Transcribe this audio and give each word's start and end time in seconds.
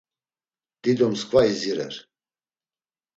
Dido 0.83 1.07
mskva 1.13 1.41
idzirer. 1.51 1.95